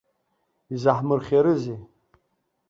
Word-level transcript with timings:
Изаҳмырхиарызеи. 0.73 1.79